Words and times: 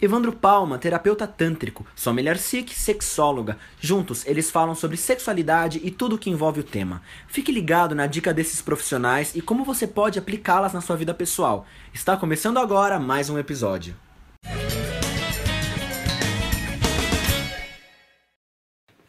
Evandro 0.00 0.32
Palma, 0.32 0.78
terapeuta 0.78 1.26
tântrico, 1.26 1.84
Sommelier 1.96 2.38
Sikh, 2.38 2.72
sexóloga. 2.72 3.58
Juntos, 3.80 4.24
eles 4.26 4.48
falam 4.48 4.72
sobre 4.72 4.96
sexualidade 4.96 5.80
e 5.82 5.90
tudo 5.90 6.16
que 6.16 6.30
envolve 6.30 6.60
o 6.60 6.64
tema. 6.64 7.02
Fique 7.26 7.50
ligado 7.50 7.96
na 7.96 8.06
dica 8.06 8.32
desses 8.32 8.62
profissionais 8.62 9.34
e 9.34 9.42
como 9.42 9.64
você 9.64 9.88
pode 9.88 10.16
aplicá-las 10.16 10.72
na 10.72 10.80
sua 10.80 10.94
vida 10.94 11.12
pessoal. 11.12 11.66
Está 11.92 12.16
começando 12.16 12.58
agora 12.58 13.00
mais 13.00 13.28
um 13.28 13.36
episódio. 13.40 13.96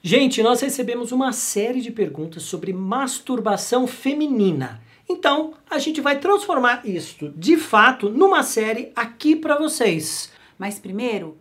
Gente, 0.01 0.41
nós 0.41 0.59
recebemos 0.59 1.11
uma 1.11 1.31
série 1.33 1.81
de 1.81 1.91
perguntas 1.91 2.41
sobre 2.41 2.73
masturbação 2.73 3.85
feminina. 3.85 4.81
Então, 5.07 5.53
a 5.69 5.77
gente 5.77 6.01
vai 6.01 6.17
transformar 6.17 6.81
isto 6.83 7.31
de 7.37 7.57
fato 7.57 8.09
numa 8.09 8.41
série 8.41 8.91
aqui 8.95 9.35
para 9.35 9.55
vocês. 9.55 10.31
Mas 10.59 10.77
primeiro, 10.77 11.37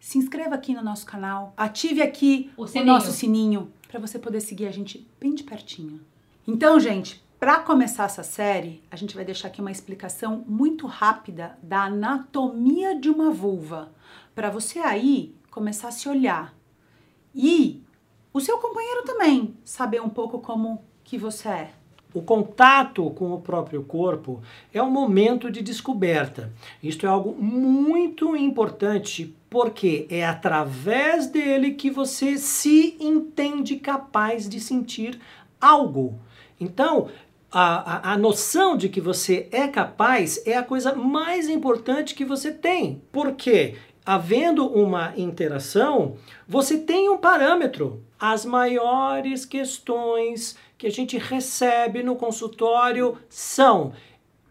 se 0.00 0.18
inscreva 0.18 0.56
aqui 0.56 0.74
no 0.74 0.82
nosso 0.82 1.06
canal, 1.06 1.54
ative 1.56 2.02
aqui 2.02 2.50
O 2.56 2.66
o, 2.66 2.84
nosso 2.84 3.12
sininho 3.12 3.72
para 3.88 4.00
você 4.00 4.18
poder 4.18 4.40
seguir 4.40 4.66
a 4.66 4.72
gente 4.72 5.08
bem 5.20 5.34
de 5.34 5.44
pertinho. 5.44 6.00
Então, 6.46 6.78
gente, 6.80 7.24
para 7.38 7.60
começar 7.60 8.04
essa 8.04 8.24
série, 8.24 8.82
a 8.90 8.96
gente 8.96 9.14
vai 9.14 9.24
deixar 9.24 9.48
aqui 9.48 9.60
uma 9.60 9.70
explicação 9.70 10.44
muito 10.48 10.86
rápida 10.86 11.56
da 11.62 11.84
anatomia 11.84 12.98
de 12.98 13.08
uma 13.08 13.30
vulva, 13.30 13.92
para 14.34 14.50
você 14.50 14.80
aí 14.80 15.34
começar 15.50 15.88
a 15.88 15.92
se 15.92 16.08
olhar. 16.08 16.52
E 17.34 17.82
o 18.32 18.40
seu 18.40 18.58
companheiro 18.58 19.04
também 19.04 19.56
saber 19.64 20.02
um 20.02 20.08
pouco 20.08 20.40
como 20.40 20.84
que 21.04 21.16
você 21.16 21.48
é. 21.48 21.74
O 22.16 22.22
contato 22.22 23.10
com 23.10 23.34
o 23.34 23.42
próprio 23.42 23.82
corpo 23.82 24.40
é 24.72 24.82
um 24.82 24.88
momento 24.88 25.50
de 25.50 25.60
descoberta. 25.60 26.50
Isto 26.82 27.04
é 27.04 27.10
algo 27.10 27.36
muito 27.38 28.34
importante 28.34 29.36
porque 29.50 30.06
é 30.08 30.24
através 30.24 31.26
dele 31.26 31.72
que 31.72 31.90
você 31.90 32.38
se 32.38 32.96
entende 32.98 33.76
capaz 33.76 34.48
de 34.48 34.60
sentir 34.60 35.20
algo. 35.60 36.18
Então, 36.58 37.08
a, 37.52 38.10
a, 38.10 38.12
a 38.14 38.16
noção 38.16 38.78
de 38.78 38.88
que 38.88 38.98
você 38.98 39.46
é 39.52 39.68
capaz 39.68 40.40
é 40.46 40.56
a 40.56 40.62
coisa 40.62 40.94
mais 40.94 41.50
importante 41.50 42.14
que 42.14 42.24
você 42.24 42.50
tem. 42.50 43.02
Porque, 43.12 43.74
havendo 44.06 44.64
uma 44.68 45.12
interação, 45.16 46.16
você 46.46 46.78
tem 46.78 47.08
um 47.08 47.18
parâmetro. 47.18 48.04
As 48.18 48.46
maiores 48.46 49.44
questões 49.44 50.56
que 50.78 50.86
a 50.86 50.90
gente 50.90 51.18
recebe 51.18 52.04
no 52.04 52.14
consultório 52.14 53.18
são: 53.28 53.92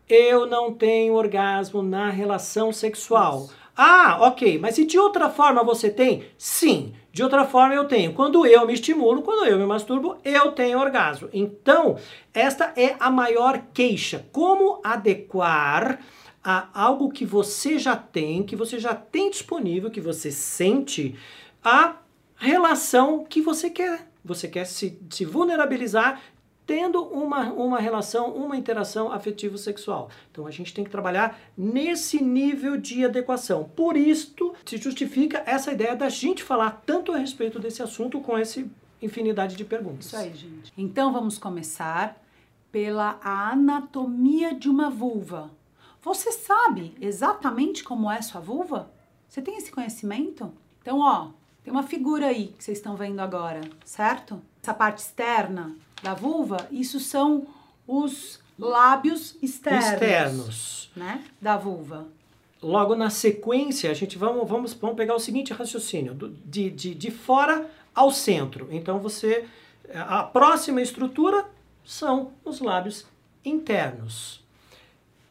eu 0.09 0.45
não 0.45 0.73
tenho 0.73 1.13
orgasmo 1.13 1.81
na 1.81 2.09
relação 2.09 2.73
sexual. 2.73 3.49
Ah, 3.77 4.19
ok, 4.21 4.57
mas 4.57 4.77
e 4.77 4.85
de 4.85 4.97
outra 4.97 5.29
forma 5.29 5.63
você 5.63 5.89
tem? 5.89 6.23
Sim, 6.37 6.93
de 7.11 7.21
outra 7.23 7.43
forma 7.43 7.73
eu 7.73 7.85
tenho. 7.85 8.13
Quando 8.13 8.45
eu 8.45 8.65
me 8.65 8.73
estimulo, 8.73 9.21
quando 9.21 9.45
eu 9.45 9.59
me 9.59 9.65
masturbo, 9.65 10.15
eu 10.23 10.53
tenho 10.53 10.79
orgasmo. 10.79 11.27
Então, 11.33 11.97
esta 12.33 12.71
é 12.77 12.95
a 12.99 13.09
maior 13.09 13.63
queixa. 13.73 14.25
Como 14.31 14.79
adequar 14.81 15.99
a 16.45 16.69
algo 16.79 17.09
que 17.09 17.25
você 17.25 17.79
já 17.79 17.95
tem, 17.95 18.43
que 18.43 18.55
você 18.55 18.77
já 18.77 18.93
tem 18.93 19.31
disponível, 19.31 19.89
que 19.89 19.99
você 19.99 20.31
sente, 20.31 21.15
a 21.63 21.95
relação 22.35 23.25
que 23.25 23.41
você 23.41 23.67
quer. 23.67 24.07
Você 24.23 24.47
quer 24.47 24.65
se, 24.65 24.99
se 25.09 25.25
vulnerabilizar 25.25 26.21
tendo 26.67 27.03
uma, 27.03 27.51
uma 27.51 27.79
relação, 27.79 28.31
uma 28.33 28.55
interação 28.57 29.11
afetivo-sexual. 29.11 30.09
Então 30.31 30.45
a 30.45 30.51
gente 30.51 30.73
tem 30.73 30.83
que 30.83 30.89
trabalhar 30.89 31.39
nesse 31.57 32.23
nível 32.23 32.77
de 32.77 33.03
adequação. 33.05 33.69
Por 33.75 33.97
isto 33.97 34.53
se 34.65 34.77
justifica 34.77 35.43
essa 35.45 35.71
ideia 35.71 35.95
da 35.95 36.09
gente 36.09 36.43
falar 36.43 36.83
tanto 36.85 37.11
a 37.11 37.17
respeito 37.17 37.59
desse 37.59 37.81
assunto 37.81 38.19
com 38.21 38.37
essa 38.37 38.63
infinidade 39.01 39.55
de 39.55 39.65
perguntas. 39.65 40.07
Isso 40.07 40.17
aí, 40.17 40.33
gente. 40.33 40.71
Então 40.77 41.11
vamos 41.11 41.37
começar 41.37 42.19
pela 42.71 43.19
anatomia 43.23 44.53
de 44.53 44.69
uma 44.69 44.89
vulva. 44.89 45.49
Você 46.05 46.31
sabe 46.31 46.95
exatamente 47.01 47.83
como 47.83 48.09
é 48.09 48.21
sua 48.21 48.39
vulva? 48.39 48.89
Você 49.27 49.41
tem 49.41 49.57
esse 49.57 49.71
conhecimento? 49.71 50.53
Então, 50.81 50.99
ó, 50.99 51.29
tem 51.63 51.73
uma 51.73 51.81
figura 51.83 52.27
aí 52.27 52.53
que 52.55 52.63
vocês 52.63 52.77
estão 52.77 52.95
vendo 52.95 53.19
agora, 53.19 53.59
certo? 53.83 54.39
Essa 54.61 54.73
parte 54.73 54.99
externa 54.99 55.75
da 56.03 56.13
vulva, 56.13 56.67
isso 56.71 56.99
são 56.99 57.47
os 57.87 58.39
lábios 58.57 59.35
externos, 59.41 59.91
Externos. 59.93 60.91
né, 60.95 61.23
da 61.41 61.57
vulva. 61.57 62.05
Logo 62.61 62.95
na 62.95 63.09
sequência, 63.09 63.89
a 63.89 63.93
gente 63.95 64.15
vamos, 64.17 64.47
vamos, 64.47 64.73
vamos 64.73 64.95
pegar 64.95 65.15
o 65.15 65.19
seguinte 65.19 65.51
raciocínio, 65.53 66.13
do- 66.13 66.29
de, 66.29 66.69
de, 66.69 66.93
de 66.95 67.09
fora 67.11 67.67
ao 67.95 68.11
centro. 68.11 68.67
Então 68.71 68.99
você. 68.99 69.47
A 69.93 70.23
próxima 70.23 70.81
estrutura 70.81 71.45
são 71.83 72.31
os 72.43 72.59
lábios 72.59 73.05
internos. 73.43 74.43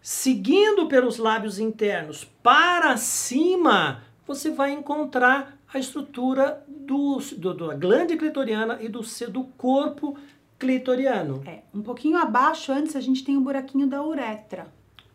Seguindo 0.06 0.87
pelos 0.87 1.16
lábios 1.16 1.59
internos 1.59 2.25
para 2.42 2.94
cima, 2.98 4.03
você 4.26 4.50
vai 4.50 4.70
encontrar 4.70 5.59
a 5.72 5.78
estrutura 5.78 6.62
do, 6.69 7.16
do- 7.38 7.54
da 7.54 7.75
glande 7.75 8.15
clitoriana 8.15 8.76
e 8.82 8.88
do, 8.91 9.00
do 9.31 9.44
corpo 9.56 10.15
clitoriano. 10.59 11.42
É, 11.47 11.62
um 11.72 11.81
pouquinho 11.81 12.19
abaixo, 12.19 12.70
antes 12.70 12.94
a 12.94 13.00
gente 13.00 13.25
tem 13.25 13.38
o 13.38 13.41
buraquinho 13.41 13.87
da 13.87 14.04
uretra. 14.04 14.66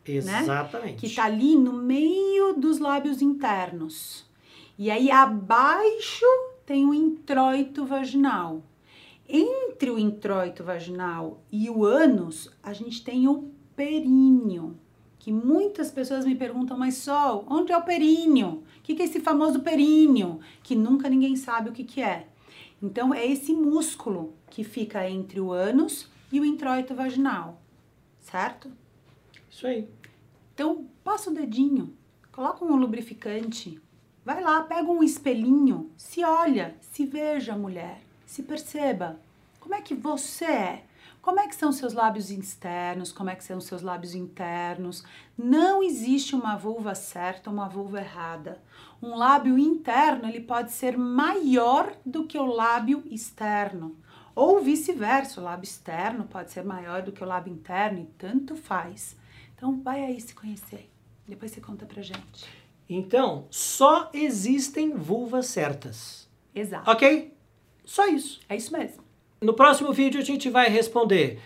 Exatamente. 0.04 0.96
que 1.08 1.14
tá 1.16 1.26
ali 1.26 1.56
no 1.56 1.72
meio 1.72 2.54
dos 2.54 2.80
lábios 2.80 3.22
internos. 3.22 4.26
E 4.76 4.90
aí 4.90 5.12
abaixo 5.12 6.26
tem 6.66 6.84
o 6.88 6.96
introito 6.96 7.86
vaginal. 7.86 8.64
Entre 9.28 9.92
o 9.92 10.00
introito 10.00 10.64
vaginal 10.64 11.44
e 11.52 11.70
o 11.70 11.86
ânus, 11.86 12.50
a 12.64 12.74
gente 12.74 13.04
tem 13.04 13.28
o 13.28 13.52
períneo. 13.80 14.78
Que 15.18 15.32
muitas 15.32 15.90
pessoas 15.90 16.26
me 16.26 16.36
perguntam, 16.36 16.78
mas 16.78 16.96
Sol, 16.96 17.46
onde 17.50 17.72
é 17.72 17.78
o 17.78 17.86
períneo? 17.86 18.62
O 18.78 18.82
que 18.84 19.02
é 19.02 19.06
esse 19.06 19.22
famoso 19.22 19.62
períneo? 19.62 20.42
Que 20.62 20.76
nunca 20.76 21.10
ninguém 21.10 21.38
sabe 21.38 21.70
o 21.70 21.72
que, 21.72 21.86
que 21.86 22.02
é. 22.02 22.28
Então, 22.84 23.14
é 23.14 23.26
esse 23.26 23.54
músculo 23.54 24.34
que 24.50 24.66
fica 24.66 25.10
entre 25.10 25.40
o 25.40 25.54
ânus 25.54 26.10
e 26.30 26.42
o 26.42 26.46
introito 26.46 26.94
vaginal, 26.94 27.62
certo? 28.20 28.70
Isso 29.50 29.66
aí. 29.66 29.88
Então, 30.54 30.86
passa 31.02 31.30
o 31.30 31.34
dedinho, 31.34 31.94
coloca 32.34 32.66
um 32.66 32.76
lubrificante, 32.76 33.80
vai 34.26 34.42
lá, 34.42 34.62
pega 34.64 34.92
um 34.92 35.02
espelhinho, 35.02 35.90
se 35.96 36.22
olha, 36.22 36.76
se 36.82 37.06
veja, 37.06 37.56
mulher, 37.56 38.02
se 38.26 38.44
perceba. 38.44 39.20
Como 39.60 39.74
é 39.74 39.82
que 39.82 39.96
você 39.96 40.46
é? 40.46 40.86
Como 41.22 41.40
é 41.40 41.48
que 41.48 41.56
são 41.56 41.72
seus 41.72 41.94
lábios 41.94 42.32
externos? 42.32 43.12
Como 43.12 43.30
é 43.30 43.36
que 43.36 43.44
são 43.44 43.60
seus 43.60 43.82
lábios 43.82 44.16
internos? 44.16 45.04
Não 45.38 45.84
existe 45.84 46.36
uma 46.36 46.56
vulva 46.56 46.96
certa, 46.96 47.50
uma 47.50 47.68
vulva 47.68 48.00
errada. 48.00 48.62
Um 49.02 49.16
lábio 49.16 49.58
interno, 49.58 50.28
ele 50.28 50.42
pode 50.42 50.72
ser 50.72 50.98
maior 50.98 51.96
do 52.06 52.26
que 52.26 52.38
o 52.38 52.46
lábio 52.46 53.04
externo. 53.10 53.98
Ou 54.34 54.62
vice-versa, 54.62 55.42
o 55.42 55.44
lábio 55.44 55.66
externo 55.66 56.24
pode 56.26 56.52
ser 56.52 56.64
maior 56.64 57.02
do 57.02 57.12
que 57.12 57.24
o 57.24 57.28
lábio 57.28 57.54
interno 57.54 58.00
e 58.00 58.06
tanto 58.18 58.56
faz. 58.56 59.18
Então 59.56 59.82
vai 59.82 60.04
aí 60.04 60.20
se 60.22 60.34
conhecer. 60.34 60.90
Depois 61.28 61.52
você 61.52 61.60
conta 61.60 61.86
pra 61.86 62.02
gente. 62.02 62.46
Então, 62.90 63.48
só 63.52 64.10
existem 64.14 64.96
vulvas 64.96 65.48
certas. 65.48 66.28
Exato. 66.56 66.90
Ok? 66.90 67.38
Só 67.86 68.08
isso. 68.08 68.40
É 68.50 68.56
isso 68.56 68.72
mesmo. 68.72 69.04
No 69.42 69.54
próximo 69.54 69.94
vídeo 69.94 70.20
a 70.20 70.24
gente 70.24 70.50
vai 70.50 70.70
responder: 70.70 71.42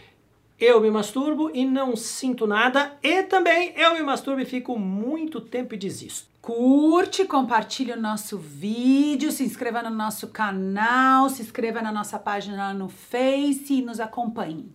eu 0.59 0.81
me 0.81 0.89
masturbo 0.89 1.51
e 1.53 1.63
não 1.63 1.95
sinto 1.95 2.47
nada, 2.47 2.97
e 3.03 3.23
também 3.23 3.73
eu 3.75 3.93
me 3.93 4.01
masturbo 4.01 4.41
e 4.41 4.45
fico 4.45 4.77
muito 4.79 5.39
tempo 5.39 5.75
e 5.75 5.77
desisto. 5.77 6.27
Curte, 6.41 7.25
compartilhe 7.25 7.91
o 7.91 8.01
nosso 8.01 8.37
vídeo, 8.37 9.31
se 9.31 9.43
inscreva 9.43 9.81
no 9.81 9.89
nosso 9.89 10.27
canal, 10.27 11.29
se 11.29 11.41
inscreva 11.41 11.81
na 11.81 11.91
nossa 11.91 12.19
página 12.19 12.73
no 12.73 12.89
Face 12.89 13.73
e 13.73 13.81
nos 13.81 13.99
acompanhe. 13.99 14.69